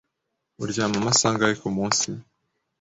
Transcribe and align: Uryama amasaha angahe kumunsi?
Uryama 0.63 0.95
amasaha 1.01 1.31
angahe 1.33 1.55
kumunsi? 1.61 2.07